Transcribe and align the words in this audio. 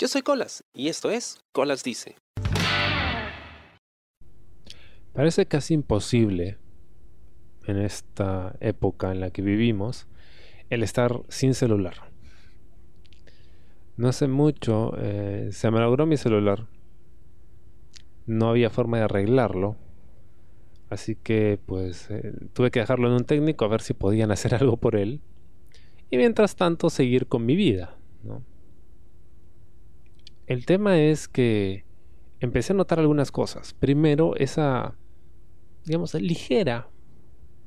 Yo 0.00 0.06
soy 0.06 0.22
Colas 0.22 0.62
y 0.72 0.86
esto 0.86 1.10
es 1.10 1.40
Colas 1.50 1.82
Dice. 1.82 2.14
Parece 5.12 5.46
casi 5.46 5.74
imposible 5.74 6.56
en 7.66 7.78
esta 7.78 8.54
época 8.60 9.10
en 9.10 9.18
la 9.18 9.30
que 9.30 9.42
vivimos 9.42 10.06
el 10.70 10.84
estar 10.84 11.22
sin 11.28 11.52
celular. 11.54 12.12
No 13.96 14.06
hace 14.06 14.28
mucho 14.28 14.92
eh, 14.98 15.48
se 15.50 15.68
me 15.72 15.80
logró 15.80 16.06
mi 16.06 16.16
celular. 16.16 16.68
No 18.24 18.50
había 18.50 18.70
forma 18.70 18.98
de 18.98 19.04
arreglarlo. 19.04 19.74
Así 20.90 21.16
que 21.16 21.58
pues 21.66 22.08
eh, 22.10 22.34
tuve 22.52 22.70
que 22.70 22.78
dejarlo 22.78 23.08
en 23.08 23.14
un 23.14 23.24
técnico 23.24 23.64
a 23.64 23.68
ver 23.68 23.80
si 23.80 23.94
podían 23.94 24.30
hacer 24.30 24.54
algo 24.60 24.76
por 24.76 24.94
él. 24.94 25.22
Y 26.08 26.18
mientras 26.18 26.54
tanto 26.54 26.88
seguir 26.88 27.26
con 27.26 27.44
mi 27.44 27.56
vida. 27.56 27.96
El 30.48 30.64
tema 30.64 30.98
es 30.98 31.28
que 31.28 31.84
empecé 32.40 32.72
a 32.72 32.76
notar 32.76 32.98
algunas 32.98 33.30
cosas. 33.30 33.74
Primero, 33.74 34.34
esa, 34.36 34.96
digamos, 35.84 36.14
ligera, 36.14 36.88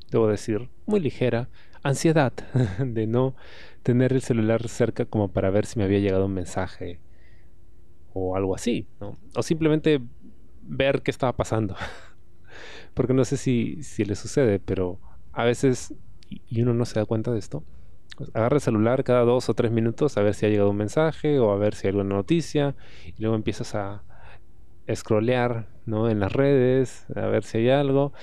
debo 0.10 0.28
decir, 0.28 0.68
muy 0.88 1.00
ligera, 1.00 1.48
ansiedad 1.84 2.34
de 2.84 3.05
no 3.05 3.36
tener 3.84 4.14
el 4.14 4.24
celular 4.24 4.68
cerca 4.68 5.05
como 5.05 5.32
para 5.32 5.52
ver 5.52 5.68
si 5.68 5.78
me 5.78 5.86
había 5.86 6.00
llegado 6.00 6.26
un 6.26 6.34
mensaje 6.34 7.00
o 8.14 8.36
algo 8.36 8.55
así, 8.55 8.88
O 9.36 9.44
simplemente 9.44 10.02
ver 10.63 11.04
qué 11.04 11.12
estaba 11.12 11.34
pasando. 11.34 11.76
Porque 12.96 13.13
no 13.13 13.26
sé 13.26 13.38
si, 13.38 13.84
si 13.84 14.05
le 14.05 14.16
sucede, 14.16 14.60
pero 14.60 15.00
a 15.34 15.44
veces, 15.44 15.94
y 16.27 16.63
uno 16.63 16.74
no 16.74 16.86
se 16.86 17.00
da 17.00 17.05
cuenta 17.05 17.32
de 17.32 17.38
esto, 17.38 17.63
agarra 18.34 18.58
el 18.58 18.62
celular 18.62 19.04
cada 19.04 19.22
dos 19.22 19.50
o 19.50 19.54
tres 19.54 19.72
minutos 19.72 20.18
a 20.18 20.22
ver 20.22 20.34
si 20.34 20.46
ha 20.46 20.50
llegado 20.50 20.70
un 20.70 20.78
mensaje 20.78 21.40
o 21.40 21.52
a 21.52 21.58
ver 21.58 21.74
si 21.76 21.88
hay 21.88 21.92
alguna 21.92 22.16
noticia 22.16 22.76
y 23.06 23.22
luego 23.22 23.36
empiezas 23.36 23.74
a 23.76 24.04
scrollear 24.94 25.68
¿no? 25.86 26.10
en 26.10 26.20
las 26.20 26.34
redes 26.34 27.05
a 27.16 27.27
ver 27.27 27.44
si 27.44 27.60
hay 27.60 27.70
algo 27.70 28.13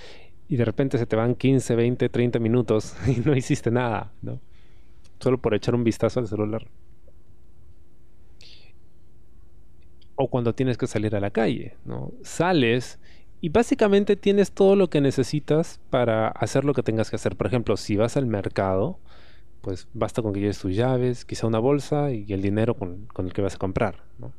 y 0.48 0.56
de 0.56 0.64
repente 0.64 0.98
se 0.98 1.06
te 1.06 1.14
van 1.14 1.34
15, 1.34 1.76
20, 1.76 2.08
30 2.08 2.38
minutos 2.38 2.96
y 3.06 3.20
no 3.20 3.36
hiciste 3.36 3.70
nada, 3.70 4.12
¿no? 4.22 4.40
Solo 5.20 5.38
por 5.38 5.54
echar 5.54 5.74
un 5.74 5.84
vistazo 5.84 6.20
al 6.20 6.26
celular. 6.26 6.66
O 10.16 10.28
cuando 10.28 10.54
tienes 10.54 10.78
que 10.78 10.86
salir 10.86 11.14
a 11.14 11.20
la 11.20 11.30
calle, 11.30 11.76
¿no? 11.84 12.12
Sales 12.22 12.98
y 13.40 13.50
básicamente 13.50 14.16
tienes 14.16 14.50
todo 14.50 14.74
lo 14.74 14.90
que 14.90 15.00
necesitas 15.00 15.80
para 15.90 16.28
hacer 16.28 16.64
lo 16.64 16.74
que 16.74 16.82
tengas 16.82 17.10
que 17.10 17.16
hacer. 17.16 17.36
Por 17.36 17.46
ejemplo, 17.46 17.76
si 17.76 17.96
vas 17.96 18.16
al 18.16 18.26
mercado, 18.26 18.98
pues 19.60 19.88
basta 19.92 20.22
con 20.22 20.32
que 20.32 20.40
lleves 20.40 20.58
tus 20.58 20.74
llaves, 20.74 21.24
quizá 21.24 21.46
una 21.46 21.58
bolsa 21.58 22.12
y 22.12 22.32
el 22.32 22.42
dinero 22.42 22.74
con, 22.74 23.08
el 23.18 23.32
que 23.32 23.42
vas 23.42 23.56
a 23.56 23.58
comprar, 23.58 24.04
¿no? 24.18 24.32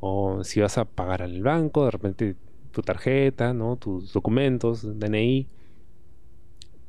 O 0.00 0.44
si 0.44 0.60
vas 0.60 0.76
a 0.78 0.84
pagar 0.84 1.22
al 1.22 1.42
banco, 1.42 1.84
de 1.84 1.90
repente 1.90 2.36
tu 2.72 2.82
tarjeta, 2.82 3.54
¿no? 3.54 3.76
Tus 3.76 4.12
documentos, 4.12 4.98
DNI, 4.98 5.46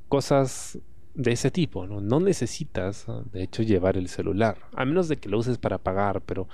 cosas 0.09 0.79
de 1.13 1.31
ese 1.31 1.51
tipo, 1.51 1.87
¿no? 1.87 2.01
No 2.01 2.19
necesitas, 2.19 3.05
de 3.31 3.43
hecho, 3.43 3.63
llevar 3.63 3.95
el 3.97 4.09
celular, 4.09 4.57
a 4.73 4.83
menos 4.83 5.07
de 5.07 5.17
que 5.17 5.29
lo 5.29 5.37
uses 5.37 5.57
para 5.57 5.77
pagar, 5.77 6.21
pero 6.21 6.49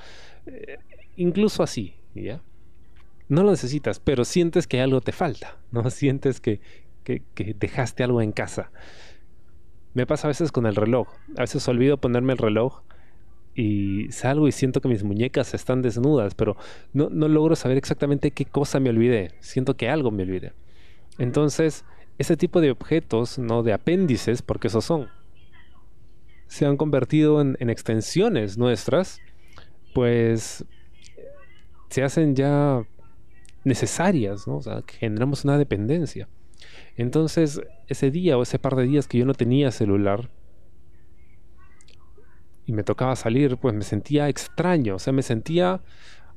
eh, 0.46 0.78
incluso 1.16 1.64
así, 1.64 1.96
¿ya? 2.14 2.42
No 3.28 3.44
lo 3.44 3.52
necesitas, 3.52 4.00
pero 4.00 4.26
sientes 4.26 4.68
que 4.68 4.82
algo 4.82 5.02
te 5.02 5.14
falta, 5.14 5.58
¿no? 5.72 5.90
Sientes 5.90 6.42
que, 6.42 6.60
que 7.04 7.24
dejaste 7.58 8.04
algo 8.04 8.22
en 8.22 8.32
casa. 8.32 8.72
Me 9.94 10.06
pasa 10.06 10.28
a 10.28 10.30
veces 10.30 10.52
con 10.52 10.66
el 10.66 10.76
reloj. 10.76 11.08
A 11.38 11.42
veces 11.42 11.68
olvido 11.68 11.98
ponerme 11.98 12.34
el 12.34 12.40
reloj 12.40 12.82
y 13.54 14.12
salgo 14.12 14.48
y 14.48 14.52
siento 14.52 14.82
que 14.82 14.88
mis 14.88 15.04
muñecas 15.04 15.54
están 15.54 15.82
desnudas, 15.82 16.36
pero 16.36 16.56
no, 16.94 17.10
logro 17.10 17.56
saber 17.56 17.78
exactamente 17.78 18.32
qué 18.32 18.46
cosa 18.46 18.80
me 18.80 18.90
olvidé. 18.90 19.34
Siento 19.40 19.76
que 19.76 19.90
algo 19.90 20.12
me 20.12 20.24
olvidé. 20.24 20.54
Entonces, 21.18 21.84
ese 22.18 22.38
tipo 22.38 22.62
de 22.62 22.72
objetos, 22.72 23.38
no 23.38 23.64
de 23.64 23.74
apéndices, 23.74 24.42
porque 24.42 24.68
esos 24.68 24.86
son, 24.86 25.10
se 26.48 26.66
han 26.66 26.78
convertido 26.78 27.42
en, 27.42 27.58
en 27.60 27.70
extensiones 27.70 28.58
nuestras, 28.58 29.20
pues 29.94 30.66
se 31.90 32.04
hacen 32.04 32.36
ya 32.36 32.86
necesarias, 33.66 34.48
¿no? 34.48 34.58
O 34.58 34.62
sea, 34.62 34.82
generamos 34.88 35.44
una 35.44 35.58
dependencia. 35.58 36.28
Entonces, 36.96 37.62
ese 37.88 38.12
día 38.12 38.38
o 38.38 38.44
ese 38.44 38.60
par 38.60 38.76
de 38.76 38.84
días 38.84 39.08
que 39.08 39.18
yo 39.18 39.26
no 39.26 39.34
tenía 39.34 39.72
celular 39.72 40.30
y 42.66 42.74
me 42.74 42.84
tocaba 42.84 43.16
salir, 43.16 43.58
pues 43.58 43.74
me 43.74 43.84
sentía 43.84 44.30
extraño, 44.30 44.96
o 44.96 45.00
sea, 45.00 45.14
me 45.14 45.24
sentía 45.24 45.82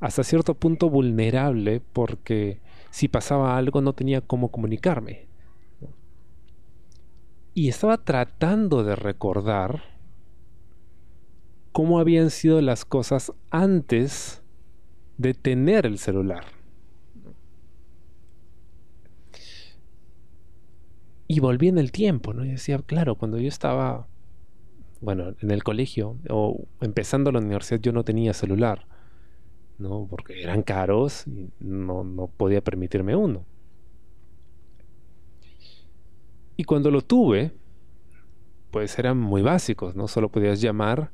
hasta 0.01 0.25
cierto 0.25 0.55
punto 0.55 0.91
vulnerable 0.91 1.81
porque 1.93 2.61
si 2.91 3.09
pasaba 3.09 3.57
algo 3.57 3.81
no 3.81 3.93
tenía 3.93 4.21
cómo 4.21 4.51
comunicarme. 4.51 5.29
Y 7.55 7.69
estaba 7.69 7.99
tratando 7.99 8.83
de 8.83 8.97
recordar 8.97 9.83
cómo 11.73 12.01
habían 12.01 12.31
sido 12.31 12.61
las 12.61 12.85
cosas 12.85 13.33
antes 13.51 14.43
de 15.19 15.35
tener 15.35 15.87
el 15.87 15.99
celular. 15.99 16.45
Y 21.27 21.41
volví 21.41 21.69
en 21.69 21.79
el 21.79 21.91
tiempo, 21.91 22.35
¿no? 22.35 22.45
Y 22.45 22.51
decía, 22.51 22.79
claro, 22.79 23.15
cuando 23.15 23.39
yo 23.39 23.49
estaba, 23.49 24.09
bueno, 25.01 25.35
en 25.41 25.51
el 25.51 25.63
colegio 25.65 26.19
o 26.29 26.67
empezando 26.81 27.33
la 27.33 27.39
universidad, 27.39 27.81
yo 27.81 27.93
no 27.93 28.05
tenía 28.05 28.35
celular, 28.35 28.87
¿no? 29.79 30.07
Porque 30.09 30.43
eran 30.43 30.63
caros 30.63 31.27
y 31.27 31.51
no, 31.61 32.05
no 32.05 32.27
podía 32.27 32.63
permitirme 32.63 33.17
uno. 33.17 33.47
Y 36.57 36.65
cuando 36.65 36.91
lo 36.91 37.01
tuve, 37.01 37.53
pues 38.71 38.99
eran 38.99 39.19
muy 39.19 39.43
básicos, 39.43 39.97
¿no? 39.97 40.09
Solo 40.09 40.31
podías 40.31 40.61
llamar 40.61 41.11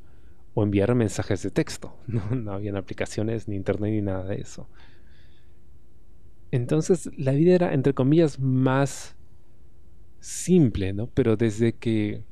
o 0.54 0.62
enviar 0.62 0.94
mensajes 0.94 1.42
de 1.42 1.50
texto, 1.50 1.96
¿no? 2.06 2.22
No 2.34 2.52
habían 2.52 2.76
aplicaciones, 2.76 3.48
ni 3.48 3.56
internet, 3.56 3.92
ni 3.92 4.02
nada 4.02 4.24
de 4.24 4.40
eso. 4.40 4.68
Entonces 6.50 7.10
la 7.16 7.32
vida 7.32 7.54
era, 7.54 7.74
entre 7.74 7.94
comillas, 7.94 8.40
más 8.40 9.16
simple, 10.20 10.92
¿no? 10.92 11.08
Pero 11.08 11.36
desde 11.36 11.72
que 11.72 12.22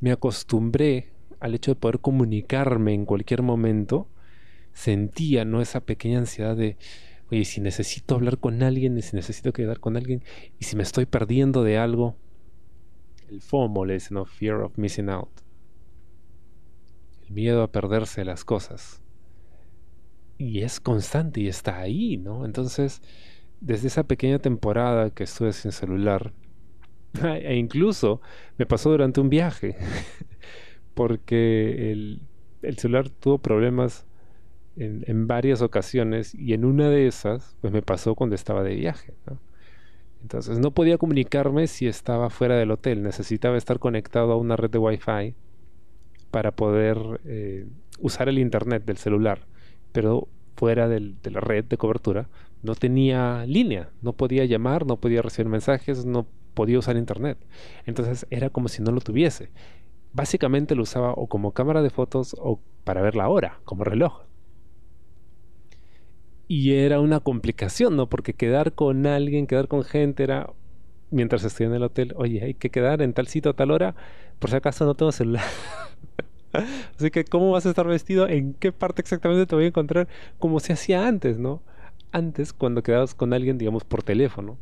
me 0.00 0.12
acostumbré 0.12 1.12
al 1.40 1.54
hecho 1.54 1.72
de 1.72 1.76
poder 1.76 2.00
comunicarme 2.00 2.94
en 2.94 3.04
cualquier 3.04 3.42
momento, 3.42 4.08
sentía, 4.72 5.44
¿no? 5.44 5.60
Esa 5.60 5.80
pequeña 5.80 6.18
ansiedad 6.18 6.56
de, 6.56 6.76
oye, 7.30 7.44
si 7.44 7.60
necesito 7.60 8.14
hablar 8.14 8.38
con 8.38 8.62
alguien, 8.62 9.00
si 9.02 9.16
necesito 9.16 9.52
quedar 9.52 9.80
con 9.80 9.96
alguien, 9.96 10.22
y 10.58 10.64
si 10.64 10.76
me 10.76 10.82
estoy 10.82 11.06
perdiendo 11.06 11.64
de 11.64 11.78
algo, 11.78 12.16
el 13.28 13.40
FOMO 13.40 13.86
¿no? 14.10 14.24
Fear 14.26 14.60
of 14.60 14.78
missing 14.78 15.08
out. 15.08 15.30
El 17.26 17.32
miedo 17.32 17.62
a 17.62 17.72
perderse 17.72 18.24
las 18.24 18.44
cosas. 18.44 19.00
Y 20.36 20.60
es 20.60 20.80
constante 20.80 21.40
y 21.40 21.48
está 21.48 21.78
ahí, 21.78 22.18
¿no? 22.18 22.44
Entonces, 22.44 23.00
desde 23.60 23.88
esa 23.88 24.04
pequeña 24.04 24.38
temporada 24.38 25.10
que 25.10 25.24
estuve 25.24 25.52
sin 25.52 25.72
celular, 25.72 26.32
e 27.22 27.56
incluso 27.56 28.20
me 28.58 28.66
pasó 28.66 28.90
durante 28.90 29.20
un 29.20 29.28
viaje, 29.28 29.76
porque 30.94 31.92
el, 31.92 32.20
celular 32.76 33.08
tuvo 33.08 33.38
problemas 33.38 34.06
en, 34.76 35.26
varias 35.26 35.62
ocasiones 35.62 36.34
y 36.34 36.54
en 36.54 36.64
una 36.64 36.88
de 36.88 37.06
esas, 37.06 37.56
pues 37.60 37.72
me 37.72 37.82
pasó 37.82 38.14
cuando 38.14 38.34
estaba 38.34 38.62
de 38.62 38.74
viaje. 38.74 39.14
Entonces 40.22 40.58
no 40.58 40.70
podía 40.70 40.98
comunicarme 40.98 41.66
si 41.66 41.88
estaba 41.88 42.30
fuera 42.30 42.56
del 42.56 42.70
hotel, 42.70 43.02
necesitaba 43.02 43.56
estar 43.56 43.78
conectado 43.78 44.32
a 44.32 44.36
una 44.36 44.56
red 44.56 44.70
de 44.70 44.78
Wi-Fi 44.78 45.34
para 46.30 46.52
poder 46.52 47.20
eh, 47.24 47.66
usar 47.98 48.28
el 48.28 48.38
internet 48.38 48.84
del 48.84 48.96
celular, 48.96 49.40
pero 49.90 50.28
fuera 50.56 50.88
de 50.88 51.00
la 51.30 51.40
red 51.40 51.64
de 51.64 51.76
cobertura 51.76 52.28
no 52.62 52.74
tenía 52.74 53.44
línea, 53.46 53.90
no 54.00 54.12
podía 54.12 54.44
llamar, 54.44 54.86
no 54.86 54.96
podía 54.96 55.20
recibir 55.20 55.48
mensajes, 55.48 56.06
no 56.06 56.26
podía 56.54 56.78
usar 56.78 56.96
internet. 56.96 57.38
Entonces 57.86 58.26
era 58.30 58.50
como 58.50 58.68
si 58.68 58.82
no 58.82 58.92
lo 58.92 59.00
tuviese. 59.00 59.50
Básicamente 60.12 60.74
lo 60.74 60.82
usaba 60.82 61.12
o 61.12 61.26
como 61.26 61.52
cámara 61.52 61.82
de 61.82 61.90
fotos 61.90 62.36
o 62.38 62.60
para 62.84 63.02
ver 63.02 63.14
la 63.16 63.28
hora, 63.28 63.60
como 63.64 63.84
reloj. 63.84 64.22
Y 66.48 66.74
era 66.74 67.00
una 67.00 67.20
complicación, 67.20 67.96
¿no? 67.96 68.08
Porque 68.08 68.34
quedar 68.34 68.72
con 68.74 69.06
alguien, 69.06 69.46
quedar 69.46 69.68
con 69.68 69.84
gente 69.84 70.22
era, 70.22 70.50
mientras 71.10 71.44
estoy 71.44 71.66
en 71.66 71.74
el 71.74 71.82
hotel, 71.82 72.12
oye, 72.16 72.44
hay 72.44 72.54
que 72.54 72.70
quedar 72.70 73.00
en 73.00 73.14
tal 73.14 73.26
sitio 73.26 73.52
a 73.52 73.54
tal 73.54 73.70
hora, 73.70 73.94
por 74.38 74.50
si 74.50 74.56
acaso 74.56 74.84
no 74.84 74.94
tengo 74.94 75.12
celular. 75.12 75.44
Así 76.98 77.10
que, 77.10 77.24
¿cómo 77.24 77.50
vas 77.50 77.64
a 77.64 77.70
estar 77.70 77.86
vestido? 77.86 78.28
¿En 78.28 78.54
qué 78.54 78.72
parte 78.72 79.00
exactamente 79.00 79.46
te 79.46 79.54
voy 79.54 79.64
a 79.64 79.68
encontrar? 79.68 80.08
Como 80.38 80.60
se 80.60 80.74
hacía 80.74 81.06
antes, 81.06 81.38
¿no? 81.38 81.62
Antes, 82.10 82.52
cuando 82.52 82.82
quedabas 82.82 83.14
con 83.14 83.32
alguien, 83.32 83.56
digamos, 83.56 83.84
por 83.84 84.02
teléfono, 84.02 84.58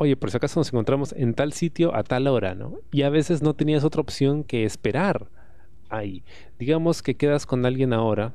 oye, 0.00 0.16
por 0.16 0.30
si 0.30 0.38
acaso 0.38 0.58
nos 0.58 0.68
encontramos 0.68 1.12
en 1.12 1.34
tal 1.34 1.52
sitio 1.52 1.94
a 1.94 2.02
tal 2.02 2.26
hora, 2.26 2.54
¿no? 2.54 2.78
Y 2.90 3.02
a 3.02 3.10
veces 3.10 3.42
no 3.42 3.52
tenías 3.52 3.84
otra 3.84 4.00
opción 4.00 4.44
que 4.44 4.64
esperar 4.64 5.28
ahí. 5.90 6.24
Digamos 6.58 7.02
que 7.02 7.16
quedas 7.16 7.44
con 7.44 7.66
alguien 7.66 7.92
ahora 7.92 8.34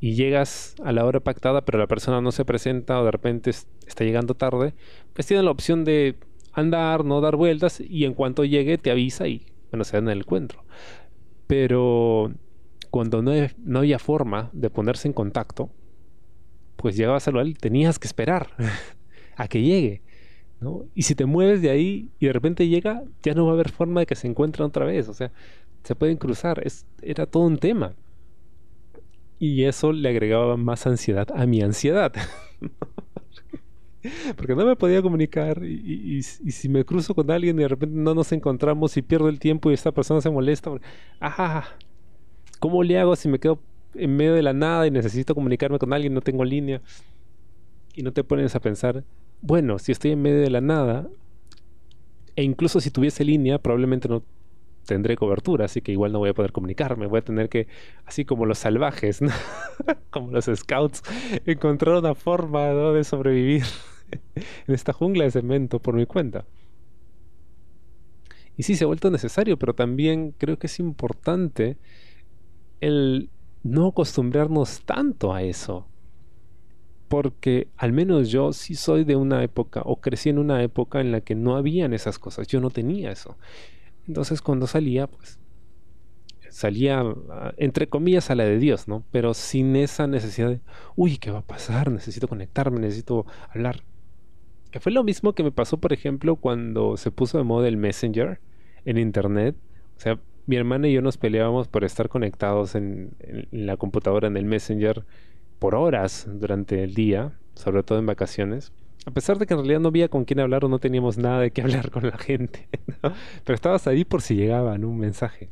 y 0.00 0.16
llegas 0.16 0.74
a 0.82 0.90
la 0.90 1.04
hora 1.04 1.20
pactada, 1.20 1.64
pero 1.64 1.78
la 1.78 1.86
persona 1.86 2.20
no 2.20 2.32
se 2.32 2.44
presenta 2.44 3.00
o 3.00 3.04
de 3.04 3.12
repente 3.12 3.50
está 3.50 4.02
llegando 4.02 4.34
tarde, 4.34 4.74
pues 5.12 5.28
tiene 5.28 5.44
la 5.44 5.52
opción 5.52 5.84
de 5.84 6.16
andar, 6.52 7.04
no 7.04 7.20
dar 7.20 7.36
vueltas 7.36 7.80
y 7.80 8.04
en 8.04 8.14
cuanto 8.14 8.44
llegue 8.44 8.78
te 8.78 8.90
avisa 8.90 9.28
y 9.28 9.46
bueno, 9.70 9.84
se 9.84 9.96
dan 9.96 10.08
el 10.08 10.18
encuentro. 10.18 10.64
Pero 11.46 12.32
cuando 12.90 13.22
no, 13.22 13.30
no 13.58 13.78
había 13.78 14.00
forma 14.00 14.50
de 14.52 14.70
ponerse 14.70 15.06
en 15.06 15.14
contacto, 15.14 15.70
pues 16.74 16.96
llegabas 16.96 17.28
a 17.28 17.30
lugar 17.30 17.46
y 17.46 17.54
tenías 17.54 18.00
que 18.00 18.08
esperar 18.08 18.48
a 19.36 19.46
que 19.46 19.62
llegue. 19.62 20.07
Y 20.94 21.02
si 21.02 21.14
te 21.14 21.24
mueves 21.24 21.62
de 21.62 21.70
ahí 21.70 22.10
y 22.18 22.26
de 22.26 22.32
repente 22.32 22.66
llega, 22.66 23.04
ya 23.22 23.34
no 23.34 23.44
va 23.44 23.52
a 23.52 23.54
haber 23.54 23.70
forma 23.70 24.00
de 24.00 24.06
que 24.06 24.16
se 24.16 24.26
encuentren 24.26 24.66
otra 24.66 24.84
vez. 24.84 25.08
O 25.08 25.14
sea, 25.14 25.30
se 25.84 25.94
pueden 25.94 26.16
cruzar. 26.16 26.60
Es, 26.64 26.84
era 27.00 27.26
todo 27.26 27.44
un 27.44 27.58
tema. 27.58 27.94
Y 29.38 29.64
eso 29.64 29.92
le 29.92 30.08
agregaba 30.08 30.56
más 30.56 30.86
ansiedad 30.86 31.28
a 31.34 31.46
mi 31.46 31.62
ansiedad. 31.62 32.12
Porque 34.36 34.54
no 34.54 34.64
me 34.64 34.76
podía 34.76 35.02
comunicar 35.02 35.62
y, 35.64 36.22
si 36.22 36.68
me 36.68 36.84
cruzo 36.84 37.14
con 37.14 37.30
alguien 37.30 37.58
y 37.58 37.62
de 37.62 37.68
repente 37.68 37.96
no 37.96 38.14
nos 38.14 38.32
encontramos 38.32 38.96
y 38.96 39.02
pierdo 39.02 39.28
el 39.28 39.38
tiempo 39.38 39.70
y 39.70 39.74
esta 39.74 39.92
persona 39.92 40.20
se 40.20 40.30
molesta, 40.30 40.70
ajá, 41.20 41.76
¿cómo 42.58 42.82
le 42.82 42.98
hago 42.98 43.16
si 43.16 43.28
me 43.28 43.38
quedo 43.38 43.58
en 43.94 44.16
medio 44.16 44.34
de 44.34 44.42
la 44.42 44.52
nada 44.52 44.86
y 44.86 44.90
necesito 44.90 45.34
comunicarme 45.34 45.78
con 45.78 45.92
alguien, 45.92 46.14
no 46.14 46.20
tengo 46.20 46.44
línea? 46.44 46.80
Y 47.94 48.02
no 48.02 48.12
te 48.12 48.22
pones 48.22 48.54
a 48.54 48.60
pensar, 48.60 49.04
bueno, 49.40 49.78
si 49.78 49.92
estoy 49.92 50.12
en 50.12 50.22
medio 50.22 50.40
de 50.40 50.50
la 50.50 50.60
nada, 50.60 51.08
e 52.36 52.42
incluso 52.42 52.80
si 52.80 52.90
tuviese 52.90 53.24
línea, 53.24 53.58
probablemente 53.58 54.08
no 54.08 54.22
tendré 54.86 55.16
cobertura, 55.16 55.66
así 55.66 55.82
que 55.82 55.92
igual 55.92 56.12
no 56.12 56.18
voy 56.18 56.30
a 56.30 56.34
poder 56.34 56.52
comunicarme. 56.52 57.06
Voy 57.06 57.18
a 57.18 57.24
tener 57.24 57.48
que, 57.48 57.68
así 58.06 58.24
como 58.24 58.46
los 58.46 58.58
salvajes, 58.58 59.20
como 60.10 60.30
los 60.30 60.46
scouts, 60.46 61.02
encontrar 61.46 61.96
una 61.96 62.14
forma 62.14 62.66
de 62.68 63.04
sobrevivir 63.04 63.64
en 64.34 64.74
esta 64.74 64.92
jungla 64.92 65.24
de 65.24 65.30
cemento 65.30 65.80
por 65.80 65.94
mi 65.94 66.06
cuenta. 66.06 66.46
Y 68.56 68.64
sí, 68.64 68.74
se 68.74 68.84
ha 68.84 68.86
vuelto 68.88 69.10
necesario, 69.10 69.56
pero 69.58 69.74
también 69.74 70.34
creo 70.36 70.58
que 70.58 70.66
es 70.66 70.80
importante 70.80 71.76
el 72.80 73.30
no 73.62 73.88
acostumbrarnos 73.88 74.82
tanto 74.84 75.32
a 75.32 75.42
eso. 75.42 75.86
Porque 77.08 77.68
al 77.76 77.92
menos 77.92 78.30
yo 78.30 78.52
sí 78.52 78.74
soy 78.74 79.04
de 79.04 79.16
una 79.16 79.42
época, 79.42 79.82
o 79.84 80.00
crecí 80.00 80.28
en 80.28 80.38
una 80.38 80.62
época 80.62 81.00
en 81.00 81.10
la 81.10 81.20
que 81.20 81.34
no 81.34 81.56
habían 81.56 81.94
esas 81.94 82.18
cosas. 82.18 82.46
Yo 82.46 82.60
no 82.60 82.70
tenía 82.70 83.10
eso. 83.10 83.36
Entonces 84.06 84.42
cuando 84.42 84.66
salía, 84.66 85.06
pues 85.06 85.38
salía, 86.50 87.04
entre 87.56 87.88
comillas, 87.88 88.30
a 88.30 88.34
la 88.34 88.44
de 88.44 88.58
Dios, 88.58 88.88
¿no? 88.88 89.04
Pero 89.10 89.34
sin 89.34 89.76
esa 89.76 90.06
necesidad 90.06 90.48
de, 90.48 90.60
uy, 90.96 91.18
¿qué 91.18 91.30
va 91.30 91.38
a 91.38 91.46
pasar? 91.46 91.90
Necesito 91.90 92.28
conectarme, 92.28 92.80
necesito 92.80 93.26
hablar. 93.50 93.82
Que 94.70 94.80
fue 94.80 94.92
lo 94.92 95.04
mismo 95.04 95.34
que 95.34 95.42
me 95.42 95.52
pasó, 95.52 95.78
por 95.78 95.92
ejemplo, 95.92 96.36
cuando 96.36 96.96
se 96.96 97.10
puso 97.10 97.38
de 97.38 97.44
moda 97.44 97.68
el 97.68 97.76
Messenger 97.76 98.40
en 98.84 98.98
Internet. 98.98 99.56
O 99.96 100.00
sea, 100.00 100.20
mi 100.46 100.56
hermana 100.56 100.88
y 100.88 100.94
yo 100.94 101.02
nos 101.02 101.16
peleábamos 101.18 101.68
por 101.68 101.84
estar 101.84 102.08
conectados 102.08 102.74
en, 102.74 103.10
la 103.50 103.76
computadora, 103.76 104.28
en 104.28 104.36
el 104.36 104.44
Messenger, 104.44 105.04
por 105.58 105.74
horas 105.74 106.26
durante 106.28 106.82
el 106.82 106.94
día, 106.94 107.38
sobre 107.54 107.82
todo 107.82 107.98
en 107.98 108.06
vacaciones. 108.06 108.72
A 109.06 109.10
pesar 109.10 109.38
de 109.38 109.46
que 109.46 109.54
en 109.54 109.60
realidad 109.60 109.80
no 109.80 109.88
había 109.88 110.08
con 110.08 110.24
quién 110.24 110.40
hablar 110.40 110.64
o 110.64 110.68
no 110.68 110.78
teníamos 110.78 111.18
nada 111.18 111.40
de 111.40 111.50
qué 111.50 111.62
hablar 111.62 111.90
con 111.90 112.06
la 112.06 112.18
gente. 112.18 112.68
Pero 113.00 113.54
estabas 113.54 113.86
ahí 113.86 114.04
por 114.04 114.22
si 114.22 114.34
llegaba 114.34 114.72
un 114.74 114.98
mensaje. 114.98 115.50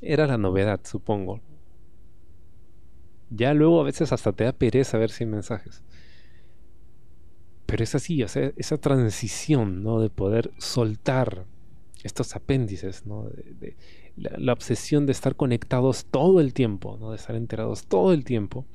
Era 0.00 0.26
la 0.26 0.36
novedad, 0.36 0.80
supongo. 0.84 1.40
Ya 3.30 3.54
luego 3.54 3.80
a 3.80 3.84
veces 3.84 4.12
hasta 4.12 4.32
te 4.32 4.44
da 4.44 4.52
pereza 4.52 4.98
ver 4.98 5.10
sin 5.10 5.30
mensajes. 5.30 5.82
Pero 7.66 7.84
es 7.84 7.94
así, 7.94 8.22
o 8.22 8.28
sea, 8.28 8.52
esa 8.56 8.76
transición, 8.76 9.82
¿no? 9.82 10.00
De 10.00 10.10
poder 10.10 10.50
soltar 10.58 11.46
estos 12.02 12.36
apéndices, 12.36 13.06
¿no? 13.06 13.30
De, 13.30 13.76
la, 14.16 14.52
obsesión 14.52 15.06
de 15.06 15.12
estar 15.12 15.36
conectados 15.36 16.06
todo 16.06 16.40
el 16.40 16.52
tiempo, 16.54 16.96
¿no? 17.00 17.10
De 17.10 17.16
estar 17.16 17.36
enterados 17.36 17.86
todo 17.86 18.12
el 18.12 18.24
tiempo, 18.24 18.66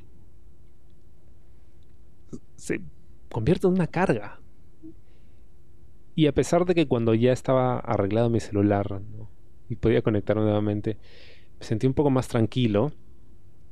se 2.56 2.82
convierte 3.30 3.68
en 3.68 3.74
una 3.74 3.88
carga. 3.88 4.40
Y 6.16 6.28
a 6.28 6.34
pesar 6.34 6.66
de 6.66 6.74
que 6.74 6.88
cuando 6.88 7.14
ya 7.14 7.32
estaba 7.32 7.78
arreglado 7.80 8.30
mi 8.30 8.40
celular 8.40 9.02
y 9.70 9.76
podía 9.76 10.02
conectarme 10.02 10.44
nuevamente, 10.44 10.98
me 11.60 11.66
sentí 11.66 11.86
un 11.86 11.94
poco 11.94 12.10
más 12.10 12.28
tranquilo, 12.28 12.92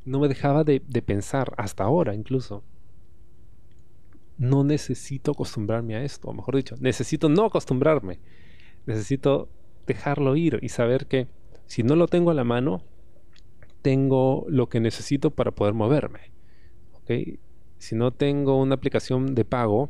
no 0.06 0.20
me 0.20 0.28
dejaba 0.28 0.64
de, 0.64 0.82
de 0.88 1.02
pensar, 1.02 1.54
hasta 1.58 1.84
ahora 1.84 2.14
incluso, 2.14 2.64
no 4.38 4.64
necesito 4.64 5.32
acostumbrarme 5.32 5.96
a 5.96 6.04
esto, 6.04 6.28
o 6.28 6.34
mejor 6.34 6.56
dicho, 6.56 6.76
necesito 6.80 7.30
no 7.30 7.46
acostumbrarme 7.46 8.20
necesito 8.86 9.50
dejarlo 9.88 10.36
ir 10.36 10.60
y 10.62 10.70
saber 10.70 11.08
que 11.08 11.28
si 11.68 11.84
no 11.84 11.96
lo 11.96 12.08
tengo 12.08 12.32
a 12.32 12.34
la 12.34 12.44
mano, 12.44 12.82
tengo 13.82 14.46
lo 14.50 14.68
que 14.70 14.80
necesito 14.80 15.32
para 15.32 15.52
poder 15.52 15.74
moverme. 15.74 16.32
Si 17.78 17.96
no 17.96 18.12
tengo 18.12 18.60
una 18.60 18.76
aplicación 18.76 19.36
de 19.36 19.46
pago, 19.46 19.90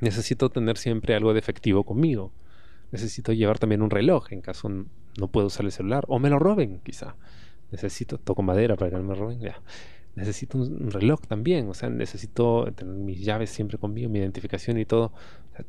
necesito 0.00 0.48
tener 0.50 0.78
siempre 0.78 1.14
algo 1.14 1.32
de 1.32 1.38
efectivo 1.38 1.84
conmigo. 1.84 2.32
Necesito 2.92 3.32
llevar 3.32 3.58
también 3.58 3.82
un 3.82 3.90
reloj 3.90 4.32
en 4.32 4.40
caso 4.40 4.68
no 4.68 5.28
puedo 5.28 5.48
usar 5.48 5.66
el 5.66 5.72
celular 5.72 6.04
o 6.08 6.18
me 6.18 6.30
lo 6.30 6.38
roben 6.38 6.80
quizá. 6.80 7.16
Necesito, 7.72 8.18
toco 8.18 8.42
madera 8.42 8.76
para 8.76 8.90
que 8.90 8.96
no 8.96 9.02
me 9.02 9.14
roben. 9.14 9.40
Ya 9.40 9.60
necesito 10.16 10.58
un, 10.58 10.90
reloj 10.90 11.20
también, 11.28 11.68
o 11.68 11.74
sea, 11.74 11.90
necesito 11.90 12.72
tener 12.74 12.94
mis 12.94 13.20
llaves 13.20 13.50
siempre 13.50 13.78
conmigo, 13.78 14.08
mi 14.08 14.18
identificación 14.18 14.78
y 14.78 14.86
todo, 14.86 15.12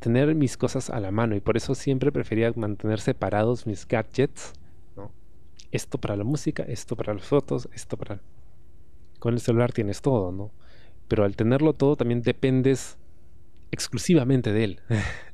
tener 0.00 0.34
mis 0.34 0.56
cosas 0.56 0.90
a 0.90 0.98
la 1.00 1.10
mano 1.12 1.36
y 1.36 1.40
por 1.40 1.56
eso 1.56 1.74
siempre 1.74 2.10
prefería 2.10 2.52
mantener 2.56 2.98
separados 3.00 3.66
mis 3.66 3.86
gadgets, 3.86 4.54
¿no? 4.96 5.12
Esto 5.70 5.98
para 5.98 6.16
la 6.16 6.24
música, 6.24 6.62
esto 6.64 6.96
para 6.96 7.14
las 7.14 7.24
fotos, 7.24 7.68
esto 7.74 7.96
para... 7.96 8.20
Con 9.18 9.34
el 9.34 9.40
celular 9.40 9.72
tienes 9.72 10.00
todo, 10.00 10.32
¿no? 10.32 10.50
Pero 11.08 11.24
al 11.24 11.36
tenerlo 11.36 11.74
todo 11.74 11.96
también 11.96 12.22
dependes 12.22 12.96
exclusivamente 13.70 14.52
de 14.52 14.64
él. 14.64 14.80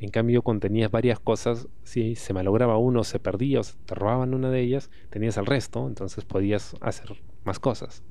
En 0.00 0.10
cambio, 0.10 0.42
cuando 0.42 0.60
tenías 0.60 0.92
varias 0.92 1.18
cosas, 1.18 1.66
si 1.82 2.14
se 2.14 2.32
malograba 2.32 2.78
uno, 2.78 3.02
se 3.02 3.18
perdía 3.18 3.58
o 3.58 3.64
se 3.64 3.74
te 3.84 3.96
robaban 3.96 4.32
una 4.32 4.48
de 4.48 4.60
ellas, 4.60 4.90
tenías 5.10 5.36
el 5.38 5.46
resto, 5.46 5.88
entonces 5.88 6.24
podías 6.24 6.76
hacer 6.80 7.16
más 7.48 7.58
cosas. 7.58 8.04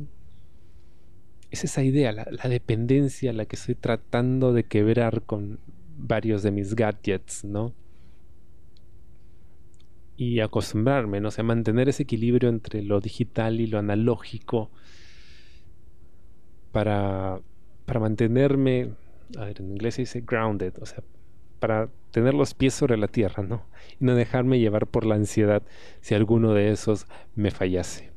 Es 1.50 1.64
esa 1.64 1.84
idea, 1.84 2.12
la, 2.12 2.50
dependencia 2.50 3.32
la 3.32 3.46
que 3.46 3.56
estoy 3.56 3.76
tratando 3.76 4.52
de 4.52 4.66
quebrar 4.66 5.22
con 5.22 5.60
varios 5.98 6.44
de 6.44 6.52
mis 6.52 6.76
gadgets, 6.76 7.46
¿no? 7.46 7.74
Y 10.18 10.42
acostumbrarme, 10.42 11.22
¿no? 11.22 11.30
O 11.30 11.32
sea, 11.32 11.44
mantener 11.44 11.88
ese 11.88 12.04
equilibrio 12.04 12.50
entre 12.50 12.82
lo 12.82 13.00
digital 13.00 13.62
y 13.62 13.68
lo 13.68 13.80
analógico 13.80 14.72
para, 16.72 17.40
para 17.86 18.00
mantenerme, 18.00 18.92
a 19.38 19.46
ver, 19.46 19.62
en 19.62 19.72
inglés 19.72 19.96
se 19.96 20.02
dice 20.02 20.22
grounded, 20.22 20.74
o 20.82 20.86
sea, 20.86 21.04
para 21.60 21.90
tener 22.12 22.34
los 22.34 22.54
pies 22.54 22.74
sobre 22.74 22.98
la 22.98 23.08
tierra, 23.08 23.44
¿no? 23.44 23.64
Y 24.00 24.06
no 24.06 24.16
dejarme 24.16 24.60
llevar 24.60 24.88
por 24.88 25.06
la 25.06 25.16
ansiedad 25.16 25.64
si 26.02 26.16
alguno 26.16 26.54
de 26.54 26.72
esos 26.72 27.08
me 27.36 27.52
fallase. 27.52 28.17